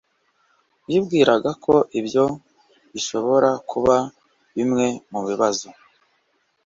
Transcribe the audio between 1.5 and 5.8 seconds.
ko ibyo bishobora kuba bimwe mubibazo